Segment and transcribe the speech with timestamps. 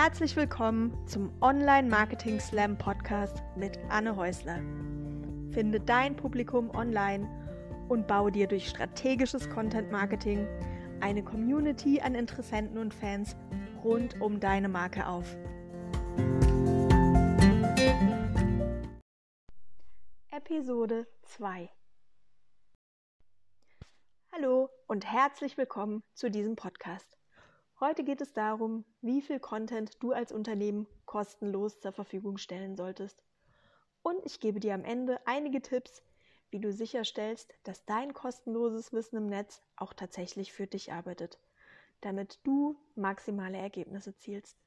[0.00, 4.60] Herzlich willkommen zum Online Marketing Slam Podcast mit Anne Häusler.
[5.50, 7.28] Finde dein Publikum online
[7.88, 10.46] und baue dir durch strategisches Content Marketing
[11.00, 13.34] eine Community an Interessenten und Fans
[13.82, 15.36] rund um deine Marke auf.
[20.30, 21.68] Episode 2
[24.30, 27.17] Hallo und herzlich willkommen zu diesem Podcast.
[27.80, 33.22] Heute geht es darum, wie viel Content du als Unternehmen kostenlos zur Verfügung stellen solltest.
[34.02, 36.02] Und ich gebe dir am Ende einige Tipps,
[36.50, 41.38] wie du sicherstellst, dass dein kostenloses Wissen im Netz auch tatsächlich für dich arbeitet,
[42.00, 44.12] damit du maximale Ergebnisse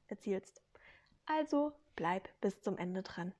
[0.06, 0.62] erzielst.
[1.26, 3.34] Also bleib bis zum Ende dran.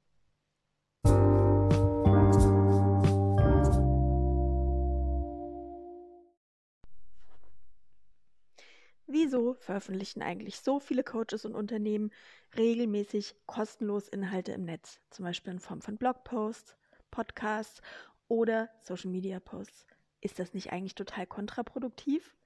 [9.33, 12.13] Wieso veröffentlichen eigentlich so viele Coaches und Unternehmen
[12.55, 16.77] regelmäßig kostenlos Inhalte im Netz, zum Beispiel in Form von Blogposts,
[17.11, 17.81] Podcasts
[18.29, 19.87] oder Social Media Posts?
[20.21, 22.37] Ist das nicht eigentlich total kontraproduktiv?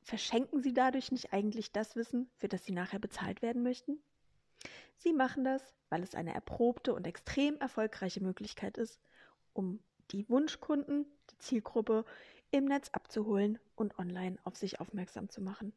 [0.00, 3.98] Verschenken sie dadurch nicht eigentlich das Wissen, für das sie nachher bezahlt werden möchten?
[4.96, 9.02] Sie machen das, weil es eine erprobte und extrem erfolgreiche Möglichkeit ist,
[9.52, 9.80] um
[10.12, 12.06] die Wunschkunden, die Zielgruppe
[12.52, 15.74] im Netz abzuholen und online auf sich aufmerksam zu machen.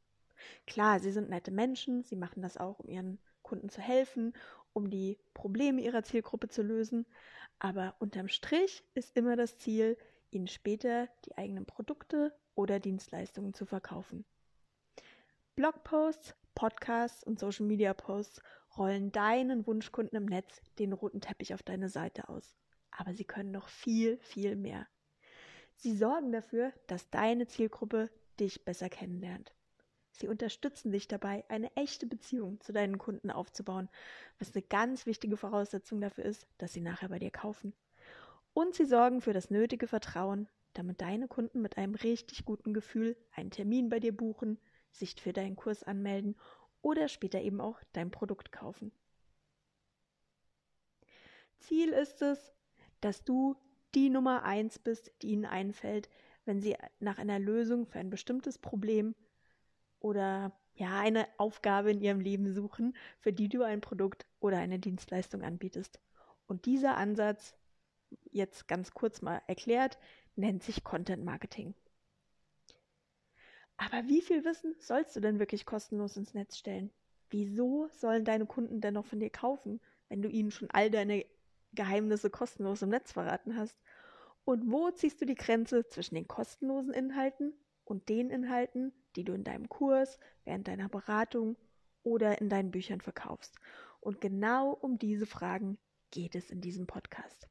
[0.67, 4.33] Klar, sie sind nette Menschen, sie machen das auch, um ihren Kunden zu helfen,
[4.73, 7.05] um die Probleme ihrer Zielgruppe zu lösen,
[7.59, 9.97] aber unterm Strich ist immer das Ziel,
[10.31, 14.25] ihnen später die eigenen Produkte oder Dienstleistungen zu verkaufen.
[15.55, 18.41] Blogposts, Podcasts und Social Media Posts
[18.77, 22.55] rollen deinen Wunschkunden im Netz den roten Teppich auf deine Seite aus.
[22.91, 24.87] Aber sie können noch viel, viel mehr.
[25.75, 28.09] Sie sorgen dafür, dass deine Zielgruppe
[28.39, 29.53] dich besser kennenlernt.
[30.11, 33.89] Sie unterstützen dich dabei, eine echte Beziehung zu deinen Kunden aufzubauen,
[34.37, 37.73] was eine ganz wichtige Voraussetzung dafür ist, dass sie nachher bei dir kaufen.
[38.53, 43.15] Und sie sorgen für das nötige Vertrauen, damit deine Kunden mit einem richtig guten Gefühl
[43.31, 44.59] einen Termin bei dir buchen,
[44.91, 46.35] sich für deinen Kurs anmelden
[46.81, 48.91] oder später eben auch dein Produkt kaufen.
[51.59, 52.53] Ziel ist es,
[53.01, 53.55] dass du
[53.95, 56.09] die Nummer eins bist, die ihnen einfällt,
[56.45, 59.15] wenn sie nach einer Lösung für ein bestimmtes Problem
[59.99, 64.79] oder ja, eine Aufgabe in ihrem Leben suchen, für die du ein Produkt oder eine
[64.79, 65.99] Dienstleistung anbietest.
[66.47, 67.55] Und dieser Ansatz,
[68.31, 69.97] jetzt ganz kurz mal erklärt,
[70.35, 71.75] nennt sich Content Marketing.
[73.77, 76.91] Aber wie viel Wissen sollst du denn wirklich kostenlos ins Netz stellen?
[77.29, 81.25] Wieso sollen deine Kunden denn noch von dir kaufen, wenn du ihnen schon all deine
[81.73, 83.77] Geheimnisse kostenlos im Netz verraten hast?
[84.43, 87.53] Und wo ziehst du die Grenze zwischen den kostenlosen Inhalten
[87.89, 91.57] und den Inhalten, die du in deinem Kurs, während deiner Beratung
[92.03, 93.55] oder in deinen Büchern verkaufst.
[93.99, 95.77] Und genau um diese Fragen
[96.11, 97.47] geht es in diesem Podcast.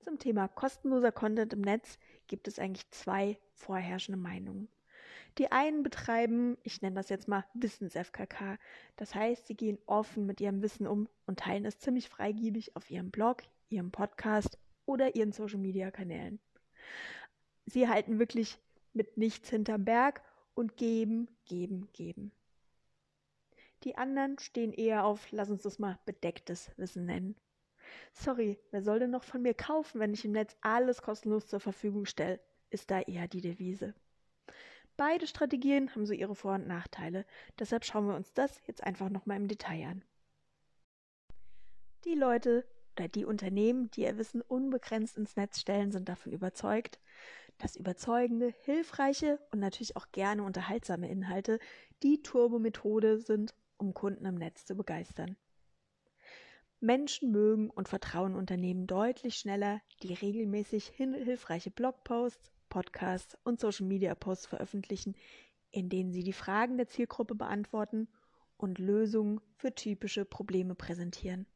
[0.00, 4.68] Zum Thema kostenloser Content im Netz gibt es eigentlich zwei vorherrschende Meinungen.
[5.38, 8.58] Die einen betreiben, ich nenne das jetzt mal Wissens-FKK.
[8.96, 12.90] Das heißt, sie gehen offen mit ihrem Wissen um und teilen es ziemlich freigiebig auf
[12.90, 16.40] ihrem Blog, ihrem Podcast oder ihren Social-Media-Kanälen.
[17.66, 18.58] Sie halten wirklich
[18.92, 20.22] mit nichts hinterm Berg
[20.54, 22.32] und geben, geben, geben.
[23.84, 27.36] Die anderen stehen eher auf, lass uns das mal bedecktes Wissen nennen.
[28.12, 31.60] Sorry, wer soll denn noch von mir kaufen, wenn ich im Netz alles kostenlos zur
[31.60, 32.40] Verfügung stelle,
[32.70, 33.94] ist da eher die Devise.
[34.96, 37.26] Beide Strategien haben so ihre Vor- und Nachteile,
[37.58, 40.04] deshalb schauen wir uns das jetzt einfach nochmal im Detail an.
[42.04, 42.64] Die Leute
[42.96, 47.00] oder die Unternehmen, die ihr Wissen unbegrenzt ins Netz stellen, sind davon überzeugt,
[47.58, 51.58] dass überzeugende, hilfreiche und natürlich auch gerne unterhaltsame Inhalte
[52.02, 55.36] die Turbo-Methode sind, um Kunden im Netz zu begeistern.
[56.80, 65.14] Menschen mögen und vertrauen Unternehmen deutlich schneller, die regelmäßig hilfreiche Blogposts, Podcasts und Social-Media-Posts veröffentlichen,
[65.70, 68.08] in denen sie die Fragen der Zielgruppe beantworten
[68.56, 71.46] und Lösungen für typische Probleme präsentieren.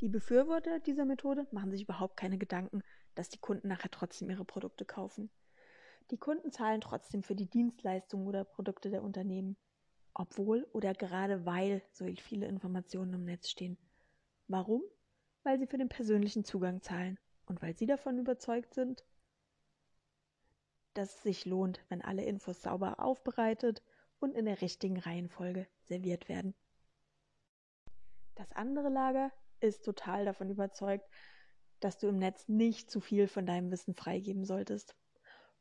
[0.00, 2.82] Die Befürworter dieser Methode machen sich überhaupt keine Gedanken,
[3.14, 5.30] dass die Kunden nachher trotzdem ihre Produkte kaufen.
[6.10, 9.56] Die Kunden zahlen trotzdem für die Dienstleistungen oder Produkte der Unternehmen,
[10.12, 13.78] obwohl oder gerade weil so viele Informationen im Netz stehen.
[14.48, 14.82] Warum?
[15.42, 19.04] Weil sie für den persönlichen Zugang zahlen und weil sie davon überzeugt sind,
[20.94, 23.82] dass es sich lohnt, wenn alle Infos sauber aufbereitet
[24.20, 26.54] und in der richtigen Reihenfolge serviert werden.
[28.36, 31.08] Das andere Lager ist total davon überzeugt,
[31.84, 34.96] dass du im Netz nicht zu viel von deinem Wissen freigeben solltest.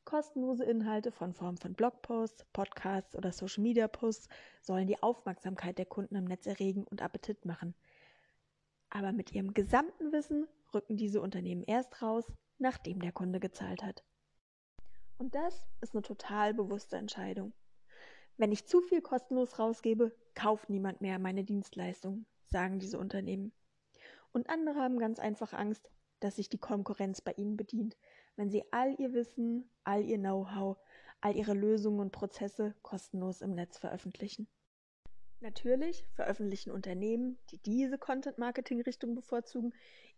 [0.05, 4.29] Kostenlose Inhalte von Form von Blogposts, Podcasts oder Social Media Posts
[4.61, 7.75] sollen die Aufmerksamkeit der Kunden im Netz erregen und Appetit machen.
[8.89, 12.23] Aber mit ihrem gesamten Wissen rücken diese Unternehmen erst raus,
[12.57, 14.05] nachdem der Kunde gezahlt hat.
[15.17, 17.51] Und das ist eine total bewusste Entscheidung.
[18.37, 23.51] Wenn ich zu viel kostenlos rausgebe, kauft niemand mehr meine Dienstleistungen, sagen diese Unternehmen.
[24.31, 25.89] Und andere haben ganz einfach Angst,
[26.23, 27.97] dass sich die Konkurrenz bei ihnen bedient,
[28.37, 30.77] wenn sie all ihr Wissen, all ihr Know-how,
[31.19, 34.47] all ihre Lösungen und Prozesse kostenlos im Netz veröffentlichen.
[35.41, 39.73] Natürlich veröffentlichen Unternehmen, die diese Content-Marketing-Richtung bevorzugen,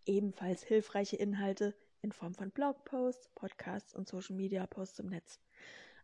[0.05, 5.39] ebenfalls hilfreiche Inhalte in Form von Blogposts, Podcasts und Social-Media-Posts im Netz.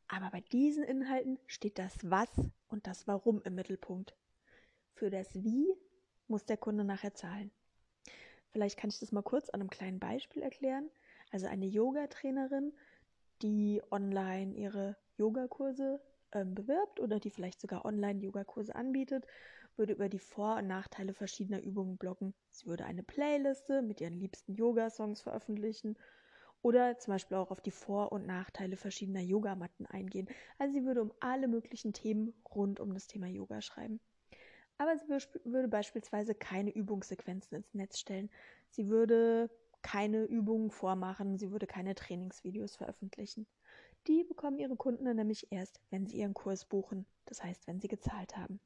[0.07, 2.29] Aber bei diesen Inhalten steht das Was
[2.67, 4.15] und das Warum im Mittelpunkt.
[4.95, 5.71] Für das Wie
[6.27, 7.51] muss der Kunde nachher zahlen.
[8.51, 10.89] Vielleicht kann ich das mal kurz an einem kleinen Beispiel erklären.
[11.31, 12.73] Also eine Yoga-Trainerin,
[13.41, 16.01] die online ihre Yogakurse
[16.33, 19.25] ähm, bewirbt oder die vielleicht sogar online Yogakurse anbietet,
[19.77, 22.33] würde über die Vor- und Nachteile verschiedener Übungen bloggen.
[22.49, 25.97] Sie würde eine Playliste mit ihren liebsten Yoga-Songs veröffentlichen
[26.61, 30.27] oder zum Beispiel auch auf die Vor- und Nachteile verschiedener Yogamatten eingehen.
[30.59, 33.99] Also sie würde um alle möglichen Themen rund um das Thema Yoga schreiben.
[34.81, 35.07] Aber sie
[35.43, 38.31] würde beispielsweise keine Übungssequenzen ins Netz stellen.
[38.71, 39.47] Sie würde
[39.83, 43.45] keine Übungen vormachen, sie würde keine Trainingsvideos veröffentlichen.
[44.07, 47.89] Die bekommen ihre Kunden nämlich erst, wenn sie ihren Kurs buchen, das heißt, wenn sie
[47.89, 48.59] gezahlt haben.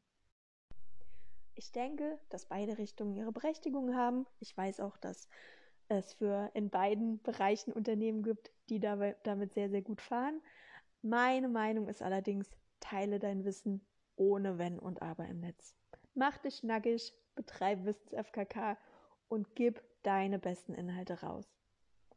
[1.53, 4.25] Ich denke, dass beide Richtungen ihre Berechtigung haben.
[4.39, 5.27] Ich weiß auch, dass
[5.89, 10.41] es für in beiden Bereichen Unternehmen gibt, die damit sehr, sehr gut fahren.
[11.01, 13.85] Meine Meinung ist allerdings, teile dein Wissen
[14.15, 15.75] ohne Wenn und Aber im Netz.
[16.17, 18.77] Mach dich nackig, betreib Wissens-FKK
[19.27, 21.45] und gib deine besten Inhalte raus.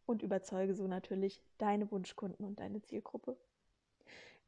[0.06, 3.36] Und überzeuge so natürlich deine Wunschkunden und deine Zielgruppe.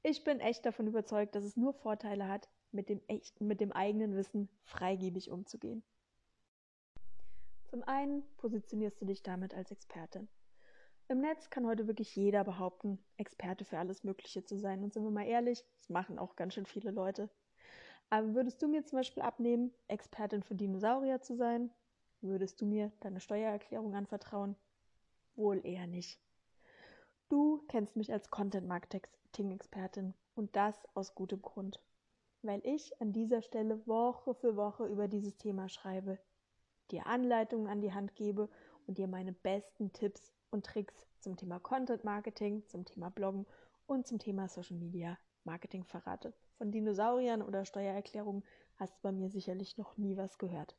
[0.04, 3.72] Ich bin echt davon überzeugt, dass es nur Vorteile hat, mit dem, echten, mit dem
[3.72, 5.82] eigenen Wissen freigebig umzugehen.
[7.66, 10.28] Zum einen positionierst du dich damit als Expertin.
[11.08, 14.84] Im Netz kann heute wirklich jeder behaupten, Experte für alles Mögliche zu sein.
[14.84, 17.28] Und sind wir mal ehrlich, das machen auch ganz schön viele Leute.
[18.10, 21.70] Aber würdest du mir zum Beispiel abnehmen, Expertin für Dinosaurier zu sein?
[22.20, 24.56] Würdest du mir deine Steuererklärung anvertrauen?
[25.36, 26.20] Wohl eher nicht.
[27.28, 31.80] Du kennst mich als Content-Marketing-Expertin und das aus gutem Grund.
[32.42, 36.18] Weil ich an dieser Stelle Woche für Woche über dieses Thema schreibe,
[36.90, 38.48] dir Anleitungen an die Hand gebe
[38.88, 43.46] und dir meine besten Tipps und Tricks zum Thema Content Marketing, zum Thema Bloggen
[43.86, 46.34] und zum Thema Social Media Marketing verrate.
[46.60, 48.44] Von Dinosauriern oder Steuererklärungen
[48.76, 50.76] hast du bei mir sicherlich noch nie was gehört.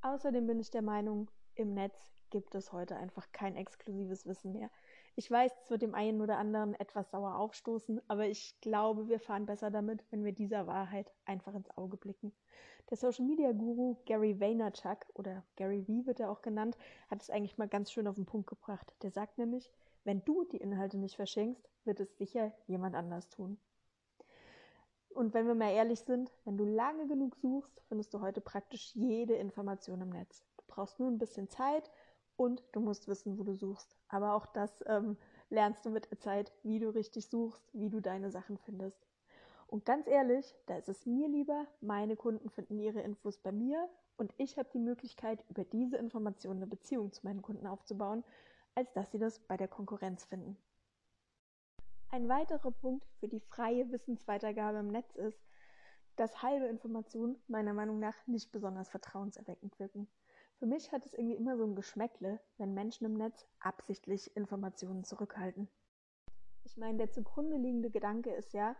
[0.00, 4.70] Außerdem bin ich der Meinung, im Netz gibt es heute einfach kein exklusives Wissen mehr.
[5.16, 9.20] Ich weiß, es wird dem einen oder anderen etwas sauer aufstoßen, aber ich glaube, wir
[9.20, 12.32] fahren besser damit, wenn wir dieser Wahrheit einfach ins Auge blicken.
[12.88, 16.78] Der Social Media Guru Gary Vaynerchuk oder Gary V wird er auch genannt,
[17.10, 18.94] hat es eigentlich mal ganz schön auf den Punkt gebracht.
[19.02, 19.70] Der sagt nämlich,
[20.04, 23.58] wenn du die Inhalte nicht verschenkst, wird es sicher jemand anders tun.
[25.14, 28.94] Und wenn wir mal ehrlich sind, wenn du lange genug suchst, findest du heute praktisch
[28.94, 30.44] jede Information im Netz.
[30.56, 31.90] Du brauchst nur ein bisschen Zeit
[32.36, 33.96] und du musst wissen, wo du suchst.
[34.08, 35.16] Aber auch das ähm,
[35.50, 39.06] lernst du mit der Zeit, wie du richtig suchst, wie du deine Sachen findest.
[39.66, 43.88] Und ganz ehrlich, da ist es mir lieber, meine Kunden finden ihre Infos bei mir
[44.16, 48.22] und ich habe die Möglichkeit, über diese Informationen eine Beziehung zu meinen Kunden aufzubauen,
[48.74, 50.56] als dass sie das bei der Konkurrenz finden.
[52.14, 55.40] Ein weiterer Punkt für die freie Wissensweitergabe im Netz ist,
[56.16, 60.06] dass halbe Informationen meiner Meinung nach nicht besonders vertrauenserweckend wirken.
[60.58, 65.04] Für mich hat es irgendwie immer so ein Geschmäckle, wenn Menschen im Netz absichtlich Informationen
[65.04, 65.70] zurückhalten.
[66.64, 68.76] Ich meine, der zugrunde liegende Gedanke ist ja,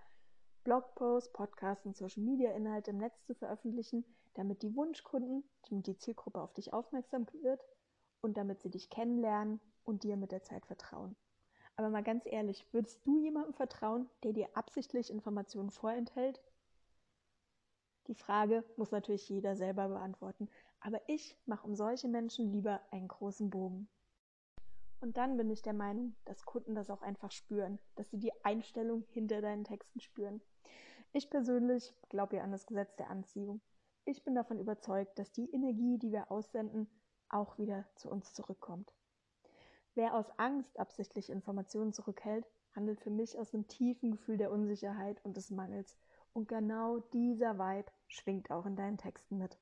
[0.65, 5.97] Blogposts, Podcasts und Social Media Inhalte im Netz zu veröffentlichen, damit die Wunschkunden, damit die
[5.97, 7.65] Zielgruppe auf dich aufmerksam wird
[8.21, 11.17] und damit sie dich kennenlernen und dir mit der Zeit vertrauen.
[11.77, 16.41] Aber mal ganz ehrlich, würdest du jemandem vertrauen, der dir absichtlich Informationen vorenthält?
[18.09, 20.49] Die Frage muss natürlich jeder selber beantworten,
[20.81, 23.89] aber ich mache um solche Menschen lieber einen großen Bogen.
[25.01, 28.33] Und dann bin ich der Meinung, dass Kunden das auch einfach spüren, dass sie die
[28.45, 30.41] Einstellung hinter deinen Texten spüren.
[31.13, 33.61] Ich persönlich glaube ja an das Gesetz der Anziehung.
[34.05, 36.89] Ich bin davon überzeugt, dass die Energie, die wir aussenden,
[37.29, 38.93] auch wieder zu uns zurückkommt.
[39.95, 45.23] Wer aus Angst absichtlich Informationen zurückhält, handelt für mich aus einem tiefen Gefühl der Unsicherheit
[45.23, 45.99] und des Mangels.
[46.33, 49.59] Und genau dieser Vibe schwingt auch in deinen Texten mit.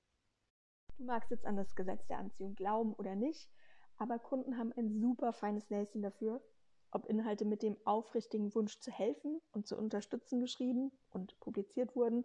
[0.97, 3.51] Du magst jetzt an das Gesetz der Anziehung glauben oder nicht,
[3.97, 6.41] aber Kunden haben ein super feines Näschen dafür,
[6.93, 12.25] ob Inhalte mit dem aufrichtigen Wunsch zu helfen und zu unterstützen geschrieben und publiziert wurden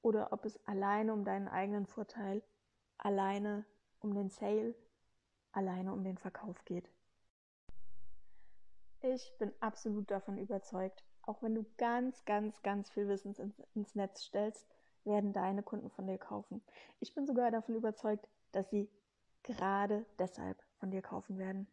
[0.00, 2.42] oder ob es alleine um deinen eigenen Vorteil,
[2.96, 3.66] alleine
[4.00, 4.74] um den Sale,
[5.52, 6.90] alleine um den Verkauf geht.
[9.02, 13.34] Ich bin absolut davon überzeugt, auch wenn du ganz, ganz, ganz viel Wissen
[13.74, 14.66] ins Netz stellst,
[15.04, 16.62] werden deine Kunden von dir kaufen.
[17.00, 18.90] Ich bin sogar davon überzeugt, dass sie
[19.42, 21.68] gerade deshalb von dir kaufen werden.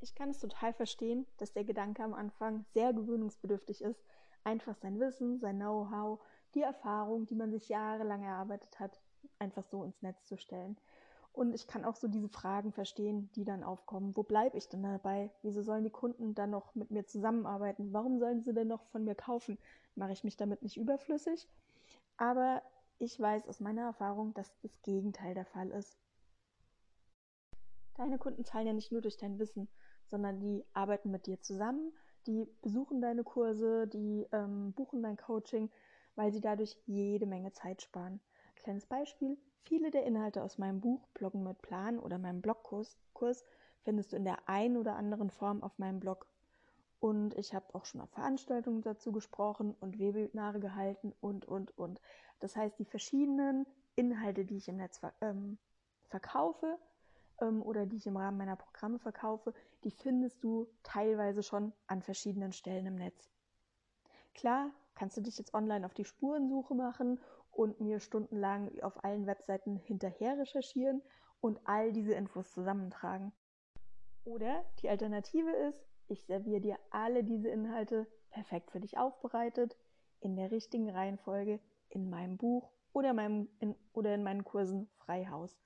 [0.00, 4.02] Ich kann es total verstehen, dass der Gedanke am Anfang sehr gewöhnungsbedürftig ist,
[4.42, 6.20] einfach sein Wissen, sein Know-how,
[6.54, 9.00] die Erfahrung, die man sich jahrelang erarbeitet hat,
[9.38, 10.76] einfach so ins Netz zu stellen.
[11.32, 14.14] Und ich kann auch so diese Fragen verstehen, die dann aufkommen.
[14.14, 15.30] Wo bleibe ich denn dabei?
[15.42, 17.92] Wieso sollen die Kunden dann noch mit mir zusammenarbeiten?
[17.92, 19.58] Warum sollen sie denn noch von mir kaufen?
[19.94, 21.48] Mache ich mich damit nicht überflüssig?
[22.18, 22.62] Aber
[22.98, 25.96] ich weiß aus meiner Erfahrung, dass das Gegenteil der Fall ist.
[27.94, 29.68] Deine Kunden zahlen ja nicht nur durch dein Wissen,
[30.06, 31.92] sondern die arbeiten mit dir zusammen,
[32.26, 35.70] die besuchen deine Kurse, die ähm, buchen dein Coaching,
[36.14, 38.20] weil sie dadurch jede Menge Zeit sparen.
[38.62, 43.44] Kleines Beispiel, viele der Inhalte aus meinem Buch Bloggen mit Plan oder meinem Blogkurs Kurs
[43.82, 46.26] findest du in der einen oder anderen Form auf meinem Blog.
[47.00, 52.00] Und ich habe auch schon auf Veranstaltungen dazu gesprochen und Webinare gehalten und, und, und.
[52.38, 53.66] Das heißt, die verschiedenen
[53.96, 55.58] Inhalte, die ich im Netz ähm,
[56.04, 56.78] verkaufe,
[57.40, 59.52] ähm, oder die ich im Rahmen meiner Programme verkaufe,
[59.82, 63.28] die findest du teilweise schon an verschiedenen Stellen im Netz.
[64.34, 67.18] Klar, kannst du dich jetzt online auf die Spurensuche machen
[67.52, 71.02] und mir stundenlang auf allen Webseiten hinterher recherchieren
[71.40, 73.32] und all diese Infos zusammentragen.
[74.24, 79.76] Oder die Alternative ist, ich serviere dir alle diese Inhalte perfekt für dich aufbereitet,
[80.20, 85.58] in der richtigen Reihenfolge, in meinem Buch oder, meinem, in, oder in meinen Kursen Freihaus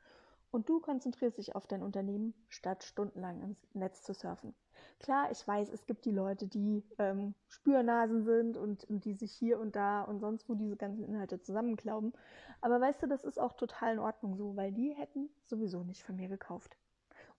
[0.56, 4.54] und du konzentrierst dich auf dein Unternehmen, statt stundenlang ins Netz zu surfen.
[5.00, 9.32] Klar, ich weiß, es gibt die Leute, die ähm, Spürnasen sind und, und, die sich
[9.32, 12.14] hier und da und sonst wo diese ganzen Inhalte zusammenklauben.
[12.62, 16.02] Aber weißt du, das ist auch total in Ordnung so, weil die hätten sowieso nicht
[16.02, 16.74] von mir gekauft.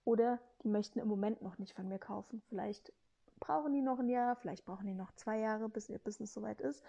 [0.06, 2.44] Oder die möchten im Moment noch nicht von mir kaufen.
[2.50, 2.94] Vielleicht
[3.40, 6.62] brauchen die noch ein Jahr, vielleicht brauchen die noch zwei Jahre, bis ihr Business soweit
[6.62, 6.84] ist.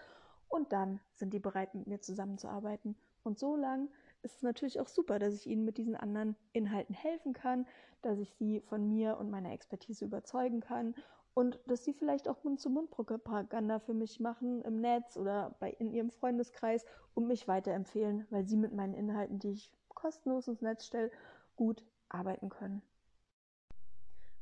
[0.50, 2.96] Und dann sind die bereit, mit mir zusammenzuarbeiten.
[3.22, 3.88] Und so lang
[4.22, 7.66] ist es natürlich auch super, dass ich Ihnen mit diesen anderen Inhalten helfen kann,
[8.02, 10.94] dass ich Sie von mir und meiner Expertise überzeugen kann
[11.34, 16.10] und dass Sie vielleicht auch Mund-zu-Mund-Propaganda für mich machen im Netz oder bei, in Ihrem
[16.10, 16.84] Freundeskreis
[17.14, 21.10] und mich weiterempfehlen, weil Sie mit meinen Inhalten, die ich kostenlos ins Netz stelle,
[21.56, 22.82] gut arbeiten können.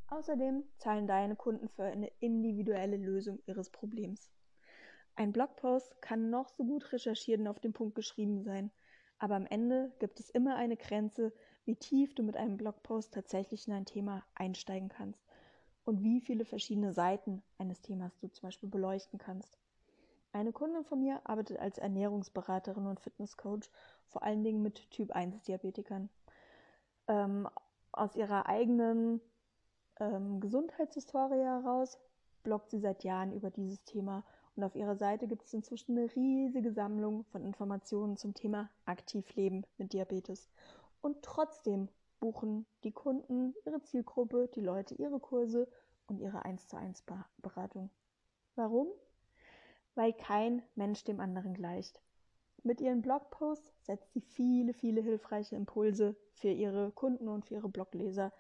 [0.09, 4.31] Außerdem zahlen deine Kunden für eine individuelle Lösung ihres Problems.
[5.17, 8.71] Ein Blogpost kann noch so gut recherchiert und auf den Punkt geschrieben sein.
[9.19, 11.33] Aber am Ende gibt es immer eine Grenze,
[11.65, 15.25] wie tief du mit einem Blogpost tatsächlich in ein Thema einsteigen kannst
[15.85, 19.59] und wie viele verschiedene Seiten eines Themas du zum Beispiel beleuchten kannst.
[20.33, 23.71] Eine Kundin von mir arbeitet als Ernährungsberaterin und Fitnesscoach,
[24.07, 26.11] vor allen Dingen mit Typ 1 Diabetikern.
[27.09, 27.49] Ähm,
[27.93, 29.23] aus ihrer eigenen
[29.99, 31.99] ähm, Gesundheitshistorie heraus
[32.43, 34.25] bloggt sie seit Jahren über dieses Thema
[34.57, 39.67] und auf ihrer Seite gibt es inzwischen eine riesige Sammlung von Informationen zum Thema Aktivleben
[39.77, 40.49] mit Diabetes.
[41.03, 41.89] Und trotzdem
[42.21, 45.69] buchen die Kunden, ihre Zielgruppe, die Leute ihre Kurse
[46.07, 47.05] und ihre 1 zu 1
[47.43, 47.91] Beratung.
[48.55, 48.89] Warum?
[49.95, 52.01] Weil kein Mensch dem anderen gleicht.
[52.63, 57.69] Mit ihren Blogposts setzt sie viele, viele hilfreiche Impulse für ihre Kunden und für ihre
[57.69, 58.33] Blogleser.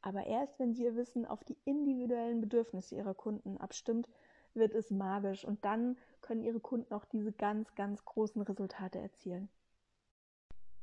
[0.00, 4.08] Aber erst wenn sie ihr Wissen auf die individuellen Bedürfnisse ihrer Kunden abstimmt,
[4.54, 9.48] wird es magisch und dann können ihre Kunden auch diese ganz, ganz großen Resultate erzielen.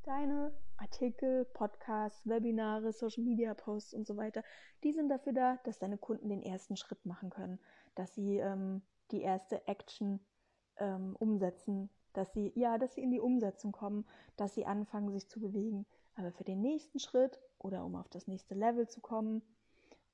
[0.03, 4.43] Deine Artikel, Podcasts, Webinare, Social Media Posts und so weiter,
[4.84, 7.60] die sind dafür da, dass deine Kunden den ersten Schritt machen können,
[7.95, 10.19] dass sie ähm, die erste Action
[10.77, 14.05] ähm, umsetzen, dass sie, ja, dass sie in die Umsetzung kommen,
[14.38, 15.86] dass sie anfangen, sich zu bewegen.
[16.15, 19.41] Aber für den nächsten Schritt oder um auf das nächste Level zu kommen,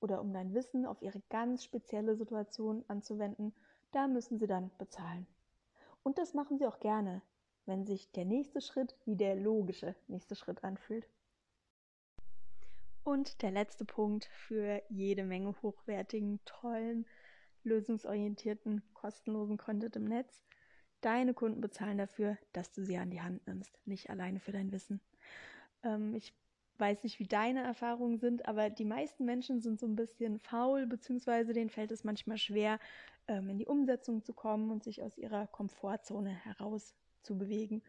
[0.02, 3.54] oder um dein Wissen auf ihre ganz spezielle Situation anzuwenden,
[3.92, 5.28] da müssen sie dann bezahlen.
[6.04, 7.22] Und das machen sie auch gerne,
[7.66, 11.08] wenn sich der nächste Schritt wie der logische nächste Schritt anfühlt.
[13.04, 17.06] Und der letzte Punkt für jede Menge hochwertigen, tollen,
[17.64, 20.44] lösungsorientierten, kostenlosen Content im Netz.
[21.02, 24.72] Deine Kunden bezahlen dafür, dass du sie an die Hand nimmst, nicht alleine für dein
[24.72, 25.02] Wissen.
[25.84, 26.34] Ähm, ich
[26.82, 30.88] weiß nicht, wie deine Erfahrungen sind, aber die meisten Menschen sind so ein bisschen faul,
[30.88, 32.80] beziehungsweise denen fällt es manchmal schwer,
[33.28, 37.84] ähm, in die Umsetzung zu kommen und sich aus ihrer Komfortzone heraus zu bewegen.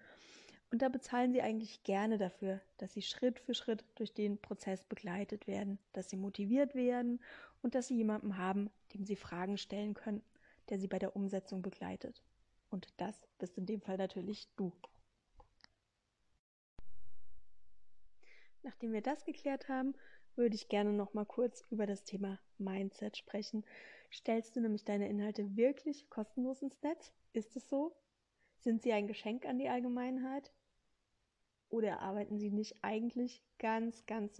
[0.70, 4.84] Und da bezahlen sie eigentlich gerne dafür, dass sie Schritt für Schritt durch den Prozess
[4.84, 7.20] begleitet werden, dass sie motiviert werden
[7.62, 10.22] und dass sie jemanden haben, dem sie Fragen stellen können,
[10.70, 12.22] der sie bei der Umsetzung begleitet.
[12.70, 14.72] Und das bist in dem Fall natürlich du.
[18.62, 19.94] Nachdem wir das geklärt haben,
[20.36, 23.64] würde ich gerne noch mal kurz über das Thema Mindset sprechen.
[24.10, 27.12] Stellst du nämlich deine Inhalte wirklich kostenlos ins Netz?
[27.32, 27.94] Ist es so?
[28.60, 30.52] Sind sie ein Geschenk an die Allgemeinheit?
[31.68, 34.36] Oder arbeiten sie nicht eigentlich ganz, ganz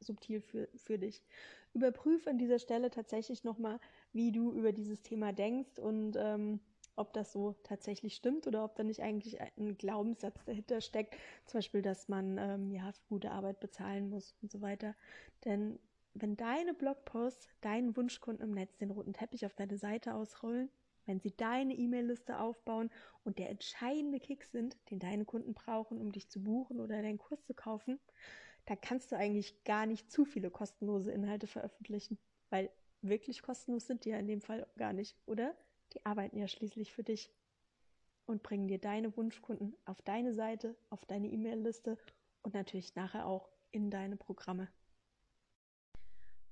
[0.00, 1.24] subtil für, für dich?
[1.72, 3.80] Überprüf an dieser Stelle tatsächlich nochmal,
[4.12, 6.60] wie du über dieses Thema denkst und ähm,
[6.96, 11.58] ob das so tatsächlich stimmt oder ob da nicht eigentlich ein Glaubenssatz dahinter steckt, zum
[11.58, 14.94] Beispiel, dass man ähm, ja für gute Arbeit bezahlen muss und so weiter.
[15.44, 15.78] Denn
[16.14, 20.70] wenn deine Blogposts deinen Wunschkunden im Netz den roten Teppich auf deine Seite ausrollen,
[21.06, 22.90] wenn sie deine E-Mail-Liste aufbauen
[23.24, 27.18] und der entscheidende Kick sind, den deine Kunden brauchen, um dich zu buchen oder deinen
[27.18, 27.98] Kurs zu kaufen,
[28.66, 32.70] dann kannst du eigentlich gar nicht zu viele kostenlose Inhalte veröffentlichen, weil
[33.02, 35.54] wirklich kostenlos sind die ja in dem Fall gar nicht, oder?
[35.92, 37.30] Die arbeiten ja schließlich für dich
[38.26, 41.98] und bringen dir deine Wunschkunden auf deine Seite, auf deine E-Mail-Liste
[42.42, 44.68] und natürlich nachher auch in deine Programme.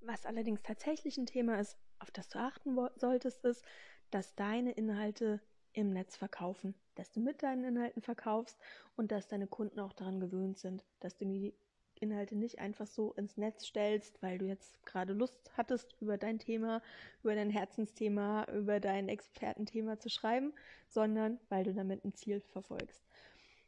[0.01, 3.65] Was allerdings tatsächlich ein Thema ist, auf das du achten solltest, ist,
[4.11, 5.41] dass deine Inhalte
[5.73, 8.59] im Netz verkaufen, dass du mit deinen Inhalten verkaufst
[8.97, 11.55] und dass deine Kunden auch daran gewöhnt sind, dass du die
[12.03, 16.39] Inhalte nicht einfach so ins Netz stellst, weil du jetzt gerade Lust hattest, über dein
[16.39, 16.83] Thema,
[17.23, 20.53] über dein Herzensthema, über dein Expertenthema zu schreiben,
[20.89, 23.03] sondern weil du damit ein Ziel verfolgst.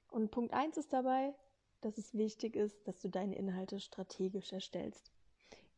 [0.08, 1.34] Und Punkt 1 ist dabei,
[1.80, 5.10] dass es wichtig ist, dass du deine Inhalte strategisch erstellst.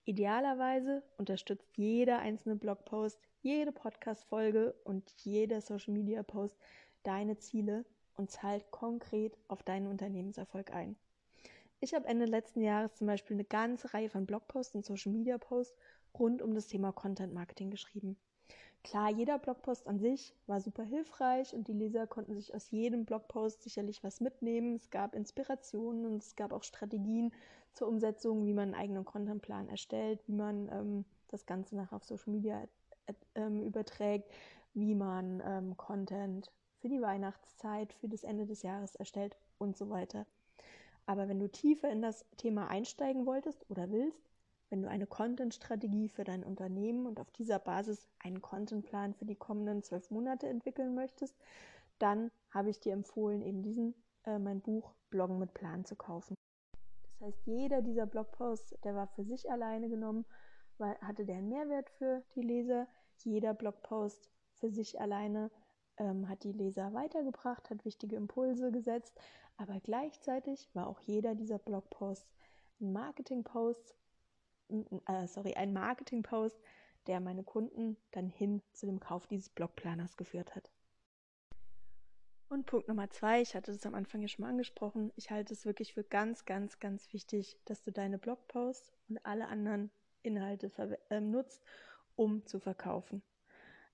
[0.05, 6.57] Idealerweise unterstützt jeder einzelne Blogpost, jede Podcast-Folge und jeder Social-Media-Post
[7.03, 7.85] deine Ziele
[8.17, 10.97] und zahlt konkret auf deinen Unternehmenserfolg ein.
[11.87, 15.39] Ich habe Ende letzten Jahres zum Beispiel eine ganze Reihe von Blogposts und Social Media
[15.39, 15.79] Posts
[16.19, 18.17] rund um das Thema Content Marketing geschrieben.
[18.83, 23.05] Klar, jeder Blogpost an sich war super hilfreich und die Leser konnten sich aus jedem
[23.05, 24.75] Blogpost sicherlich was mitnehmen.
[24.75, 27.33] Es gab Inspirationen und es gab auch Strategien
[27.73, 32.05] zur Umsetzung, wie man einen eigenen Contentplan erstellt, wie man ähm, das Ganze nachher auf
[32.05, 32.65] Social Media
[33.07, 34.29] äh, ähm, überträgt,
[34.75, 39.89] wie man ähm, Content für die Weihnachtszeit, für das Ende des Jahres erstellt und so
[39.89, 40.27] weiter.
[41.07, 44.29] Aber wenn du tiefer in das Thema einsteigen wolltest oder willst,
[44.69, 49.37] wenn du eine Content-Strategie für dein Unternehmen und auf dieser Basis einen Contentplan für die
[49.37, 51.37] kommenden zwölf Monate entwickeln möchtest,
[52.01, 56.35] dann habe ich dir empfohlen, eben diesen, äh, mein Buch Bloggen mit Plan zu kaufen.
[57.19, 60.25] Das heißt, jeder dieser Blogposts, der war für sich alleine genommen,
[60.79, 62.89] weil, hatte der einen Mehrwert für die Leser.
[63.25, 65.51] Jeder Blogpost für sich alleine
[65.97, 69.19] ähm, hat die Leser weitergebracht, hat wichtige Impulse gesetzt,
[69.57, 72.29] aber gleichzeitig war auch jeder dieser Blogposts
[72.81, 73.95] ein Marketingpost,
[74.69, 76.59] äh, sorry, ein Marketingpost,
[77.07, 80.71] der meine Kunden dann hin zu dem Kauf dieses Blogplaners geführt hat.
[82.49, 85.53] Und Punkt Nummer zwei, ich hatte das am Anfang ja schon mal angesprochen, ich halte
[85.53, 89.91] es wirklich für ganz, ganz, ganz wichtig, dass du deine Blogposts und alle anderen
[90.23, 90.71] Inhalte
[91.11, 91.63] äh, nutzt,
[92.15, 93.23] um zu verkaufen.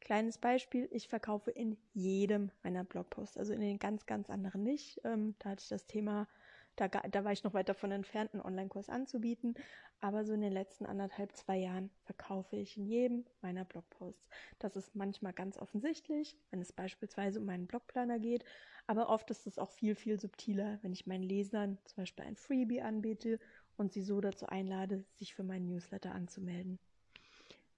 [0.03, 5.01] Kleines Beispiel, ich verkaufe in jedem meiner Blogposts, also in den ganz, ganz anderen nicht.
[5.05, 6.27] Ähm, da hatte ich das Thema,
[6.75, 9.55] da, da war ich noch weit davon entfernt, einen Online-Kurs anzubieten,
[10.01, 14.29] aber so in den letzten anderthalb, zwei Jahren verkaufe ich in jedem meiner Blogposts.
[14.59, 18.45] Das ist manchmal ganz offensichtlich, wenn es beispielsweise um meinen Blogplaner geht,
[18.89, 22.35] aber oft ist es auch viel, viel subtiler, wenn ich meinen Lesern zum Beispiel ein
[22.35, 23.39] Freebie anbiete
[23.77, 26.81] und sie so dazu einlade, sich für meinen Newsletter anzumelden.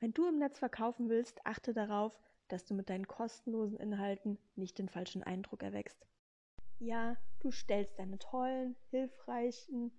[0.05, 4.77] Wenn du im Netz verkaufen willst, achte darauf, dass du mit deinen kostenlosen Inhalten nicht
[4.79, 6.07] den falschen Eindruck erweckst.
[6.79, 9.93] Ja, du stellst deine tollen, hilfreichen,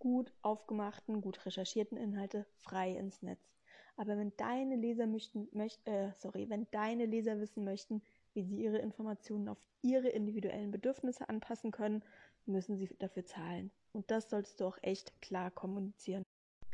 [0.00, 3.54] gut aufgemachten, gut recherchierten Inhalte frei ins Netz.
[3.96, 8.02] Aber wenn deine Leser möchten, möcht, äh, sorry, wenn deine Leser wissen möchten,
[8.34, 12.02] wie sie ihre Informationen auf ihre individuellen Bedürfnisse anpassen können,
[12.46, 13.70] müssen sie dafür zahlen.
[13.92, 16.24] Und das solltest du auch echt klar kommunizieren.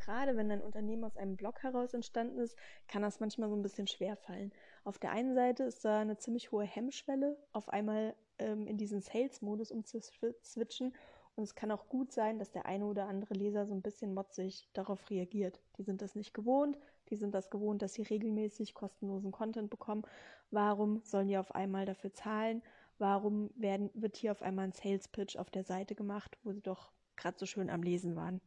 [0.05, 2.57] Gerade wenn dein Unternehmen aus einem Blog heraus entstanden ist,
[2.89, 4.53] kann das manchmal so ein bisschen schwer fallen.
[4.83, 9.01] Auf der einen Seite ist da eine ziemlich hohe Hemmschwelle, auf einmal ähm, in diesen
[9.01, 10.93] Sales-Modus umzuswitchen.
[11.37, 14.13] Und es kann auch gut sein, dass der eine oder andere Leser so ein bisschen
[14.13, 15.63] motzig darauf reagiert.
[15.79, 16.77] Die sind das nicht gewohnt,
[17.09, 20.03] die sind das gewohnt, dass sie regelmäßig kostenlosen Content bekommen.
[20.51, 22.61] Warum sollen die auf einmal dafür zahlen?
[22.99, 26.91] Warum werden, wird hier auf einmal ein Sales-Pitch auf der Seite gemacht, wo sie doch
[27.15, 28.41] gerade so schön am Lesen waren?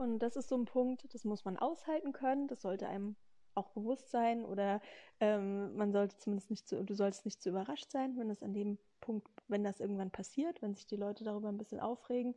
[0.00, 2.48] Und das ist so ein Punkt, das muss man aushalten können.
[2.48, 3.16] Das sollte einem
[3.54, 4.80] auch bewusst sein oder
[5.20, 8.54] ähm, man sollte zumindest nicht zu, du sollst nicht zu überrascht sein, wenn das an
[8.54, 12.34] dem Punkt, wenn das irgendwann passiert, wenn sich die Leute darüber ein bisschen aufregen.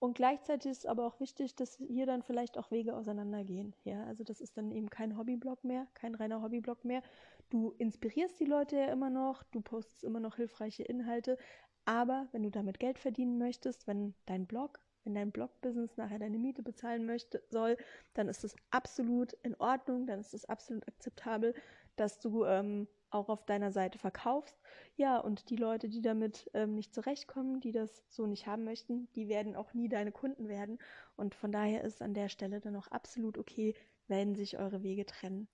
[0.00, 3.76] Und gleichzeitig ist aber auch wichtig, dass hier dann vielleicht auch Wege auseinandergehen.
[3.84, 7.02] Ja, also das ist dann eben kein Hobbyblog mehr, kein reiner Hobbyblog mehr.
[7.48, 11.38] Du inspirierst die Leute ja immer noch, du postest immer noch hilfreiche Inhalte,
[11.84, 16.38] aber wenn du damit Geld verdienen möchtest, wenn dein Blog wenn dein Blog-Business nachher deine
[16.38, 17.76] Miete bezahlen möchte, soll,
[18.14, 21.54] dann ist es absolut in Ordnung, dann ist es absolut akzeptabel,
[21.96, 24.58] dass du ähm, auch auf deiner Seite verkaufst.
[24.96, 29.08] Ja, und die Leute, die damit ähm, nicht zurechtkommen, die das so nicht haben möchten,
[29.14, 30.78] die werden auch nie deine Kunden werden.
[31.16, 33.74] Und von daher ist an der Stelle dann auch absolut okay,
[34.08, 35.48] wenn sich eure Wege trennen.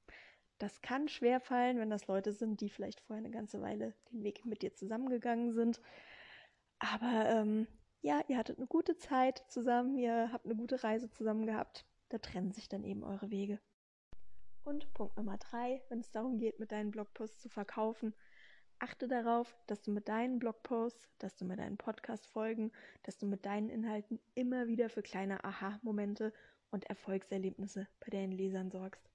[0.59, 4.23] Das kann schwer fallen, wenn das Leute sind, die vielleicht vorher eine ganze Weile den
[4.23, 5.81] Weg mit dir zusammengegangen sind.
[6.79, 7.67] Aber ähm,
[8.03, 11.85] ja, ihr hattet eine gute Zeit zusammen, ihr habt eine gute Reise zusammen gehabt.
[12.09, 13.61] Da trennen sich dann eben eure Wege.
[14.65, 18.15] Und Punkt Nummer drei, wenn es darum geht, mit deinen Blogposts zu verkaufen,
[18.79, 23.45] achte darauf, dass du mit deinen Blogposts, dass du mit deinen Podcast-Folgen, dass du mit
[23.45, 26.33] deinen Inhalten immer wieder für kleine Aha-Momente
[26.71, 29.11] und Erfolgserlebnisse bei deinen Lesern sorgst.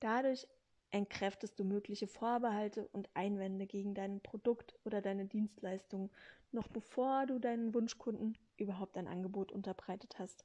[0.00, 0.48] Dadurch
[0.92, 6.10] entkräftest du mögliche Vorbehalte und Einwände gegen dein Produkt oder deine Dienstleistung
[6.52, 10.44] noch bevor du deinen Wunschkunden überhaupt ein Angebot unterbreitet hast.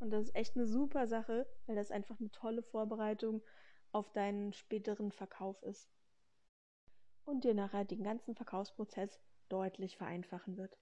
[0.00, 3.42] Und das ist echt eine super Sache, weil das einfach eine tolle Vorbereitung
[3.92, 5.90] auf deinen späteren Verkauf ist.
[7.24, 10.78] Und dir nachher den ganzen Verkaufsprozess deutlich vereinfachen wird.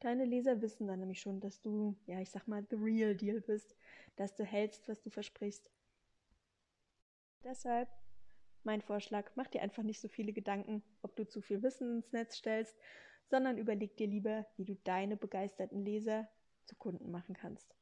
[0.00, 3.40] Deine Leser wissen dann nämlich schon, dass du, ja, ich sag mal, the real deal
[3.40, 3.74] bist,
[4.16, 5.70] dass du hältst, was du versprichst.
[7.42, 7.88] Deshalb
[8.64, 12.12] mein Vorschlag, mach dir einfach nicht so viele Gedanken, ob du zu viel Wissen ins
[12.12, 12.76] Netz stellst,
[13.26, 16.28] sondern überleg dir lieber, wie du deine begeisterten Leser
[16.64, 17.74] zu Kunden machen kannst.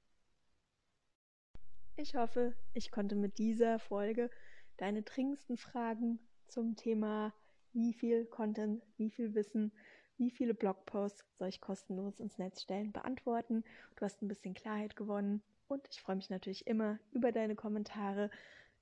[1.97, 4.31] Ich hoffe, ich konnte mit dieser Folge
[4.77, 7.33] deine dringendsten Fragen zum Thema
[7.73, 9.73] wie viel Content, wie viel Wissen,
[10.19, 13.65] wie viele Blogposts soll ich kostenlos ins Netz stellen, beantworten.
[13.97, 18.31] Du hast ein bisschen Klarheit gewonnen und ich freue mich natürlich immer über deine Kommentare,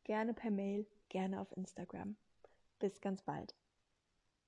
[0.05, 2.17] gerne per Mail, gerne auf Instagram.
[2.81, 3.55] Bis ganz bald.